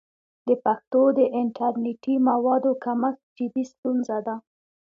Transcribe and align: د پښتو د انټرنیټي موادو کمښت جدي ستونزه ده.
د 0.47 0.49
پښتو 0.63 1.01
د 1.17 1.19
انټرنیټي 1.39 2.15
موادو 2.29 2.71
کمښت 2.83 3.21
جدي 3.37 3.63
ستونزه 3.71 4.17
ده. 4.27 4.35